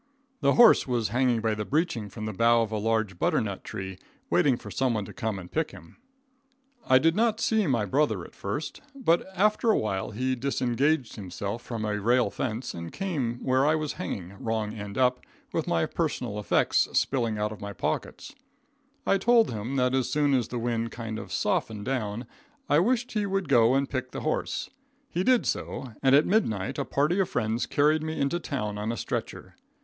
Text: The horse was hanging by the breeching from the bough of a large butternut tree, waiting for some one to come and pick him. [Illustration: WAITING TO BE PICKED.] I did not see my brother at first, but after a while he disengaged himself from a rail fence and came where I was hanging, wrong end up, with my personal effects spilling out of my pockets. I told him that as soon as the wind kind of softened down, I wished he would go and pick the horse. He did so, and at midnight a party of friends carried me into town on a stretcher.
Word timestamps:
The 0.39 0.55
horse 0.55 0.87
was 0.87 1.09
hanging 1.09 1.41
by 1.41 1.53
the 1.53 1.63
breeching 1.63 2.09
from 2.09 2.25
the 2.25 2.33
bough 2.33 2.63
of 2.63 2.71
a 2.71 2.79
large 2.79 3.19
butternut 3.19 3.63
tree, 3.63 3.99
waiting 4.31 4.57
for 4.57 4.71
some 4.71 4.95
one 4.95 5.05
to 5.05 5.13
come 5.13 5.37
and 5.37 5.51
pick 5.51 5.69
him. 5.69 5.95
[Illustration: 6.85 6.87
WAITING 6.87 6.87
TO 6.87 6.87
BE 6.87 6.87
PICKED.] 6.87 6.93
I 6.95 7.03
did 7.03 7.15
not 7.35 7.39
see 7.39 7.67
my 7.67 7.85
brother 7.85 8.25
at 8.25 8.33
first, 8.33 8.81
but 8.95 9.27
after 9.35 9.69
a 9.69 9.77
while 9.77 10.09
he 10.09 10.33
disengaged 10.35 11.17
himself 11.17 11.61
from 11.61 11.85
a 11.85 12.01
rail 12.01 12.31
fence 12.31 12.73
and 12.73 12.91
came 12.91 13.43
where 13.45 13.63
I 13.63 13.75
was 13.75 13.93
hanging, 13.93 14.37
wrong 14.43 14.73
end 14.73 14.97
up, 14.97 15.19
with 15.53 15.67
my 15.67 15.85
personal 15.85 16.39
effects 16.39 16.87
spilling 16.93 17.37
out 17.37 17.51
of 17.51 17.61
my 17.61 17.71
pockets. 17.71 18.33
I 19.05 19.19
told 19.19 19.51
him 19.51 19.75
that 19.75 19.93
as 19.93 20.09
soon 20.09 20.33
as 20.33 20.47
the 20.47 20.57
wind 20.57 20.89
kind 20.89 21.19
of 21.19 21.31
softened 21.31 21.85
down, 21.85 22.25
I 22.67 22.79
wished 22.79 23.11
he 23.11 23.27
would 23.27 23.47
go 23.47 23.75
and 23.75 23.87
pick 23.87 24.09
the 24.13 24.21
horse. 24.21 24.71
He 25.11 25.23
did 25.23 25.45
so, 25.45 25.93
and 26.01 26.15
at 26.15 26.25
midnight 26.25 26.79
a 26.79 26.85
party 26.85 27.19
of 27.19 27.29
friends 27.29 27.67
carried 27.67 28.01
me 28.01 28.19
into 28.19 28.39
town 28.39 28.79
on 28.79 28.91
a 28.91 28.97
stretcher. 28.97 29.53